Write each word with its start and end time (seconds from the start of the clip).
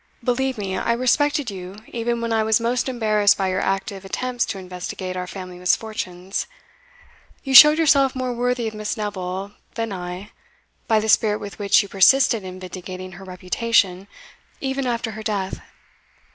Believe 0.23 0.57
me, 0.57 0.75
I 0.75 0.93
respected 0.93 1.51
you 1.51 1.77
even 1.89 2.21
when 2.21 2.33
I 2.33 2.41
was 2.41 2.59
most 2.59 2.89
embarrassed 2.89 3.37
by 3.37 3.49
your 3.49 3.59
active 3.61 4.03
attempts 4.03 4.47
to 4.47 4.57
investigate 4.57 5.15
our 5.15 5.27
family 5.27 5.59
misfortunes. 5.59 6.47
You 7.43 7.53
showed 7.53 7.77
yourself 7.77 8.15
more 8.15 8.33
worthy 8.33 8.67
of 8.67 8.73
Miss 8.73 8.97
Neville 8.97 9.51
than 9.75 9.93
I, 9.93 10.31
by 10.87 10.99
the 10.99 11.07
spirit 11.07 11.37
with 11.39 11.59
which 11.59 11.83
you 11.83 11.87
persisted 11.87 12.43
in 12.43 12.59
vindicating 12.59 13.11
her 13.11 13.23
reputation 13.23 14.07
even 14.59 14.87
after 14.87 15.11
her 15.11 15.21
death. 15.21 15.61